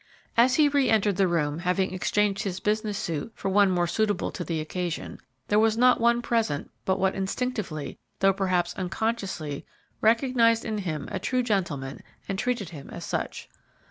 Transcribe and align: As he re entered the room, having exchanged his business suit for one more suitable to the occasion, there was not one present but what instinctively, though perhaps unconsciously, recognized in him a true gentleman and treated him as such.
As 0.35 0.55
he 0.55 0.67
re 0.67 0.89
entered 0.89 1.17
the 1.17 1.27
room, 1.27 1.59
having 1.59 1.93
exchanged 1.93 2.41
his 2.41 2.59
business 2.59 2.97
suit 2.97 3.31
for 3.35 3.49
one 3.49 3.69
more 3.69 3.85
suitable 3.85 4.31
to 4.31 4.43
the 4.43 4.59
occasion, 4.59 5.19
there 5.47 5.59
was 5.59 5.77
not 5.77 6.01
one 6.01 6.23
present 6.23 6.71
but 6.85 6.97
what 6.97 7.13
instinctively, 7.13 7.99
though 8.17 8.33
perhaps 8.33 8.73
unconsciously, 8.73 9.63
recognized 10.01 10.65
in 10.65 10.79
him 10.79 11.07
a 11.11 11.19
true 11.19 11.43
gentleman 11.43 12.01
and 12.27 12.39
treated 12.39 12.69
him 12.69 12.89
as 12.89 13.05
such. 13.05 13.47